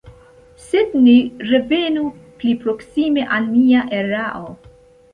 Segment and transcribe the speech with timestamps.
[0.67, 1.13] Sed ni
[1.51, 2.07] revenu
[2.41, 4.47] pli proksime al nia erao.